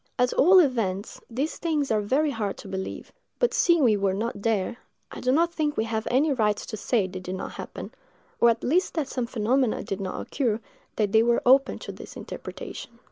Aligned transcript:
At 0.17 0.33
all 0.33 0.57
events, 0.57 1.21
these 1.29 1.57
things 1.57 1.91
are 1.91 2.01
very 2.01 2.31
hard 2.31 2.57
to 2.57 2.67
believe; 2.67 3.11
but 3.37 3.53
seeing 3.53 3.83
we 3.83 3.95
were 3.95 4.15
not 4.15 4.41
there, 4.41 4.77
I 5.11 5.19
do 5.21 5.31
not 5.31 5.53
think 5.53 5.77
we 5.77 5.83
have 5.83 6.07
any 6.09 6.33
right 6.33 6.57
to 6.57 6.75
say 6.75 7.05
they 7.05 7.19
did 7.19 7.35
not 7.35 7.51
happen; 7.51 7.91
or 8.39 8.49
at 8.49 8.63
least 8.63 8.95
that 8.95 9.07
some 9.07 9.27
phenomena 9.27 9.83
did 9.83 10.01
not 10.01 10.19
occur, 10.19 10.59
that 10.95 11.13
were 11.13 11.43
open 11.45 11.77
to 11.77 11.91
this 11.91 12.15
interpretation. 12.15 12.99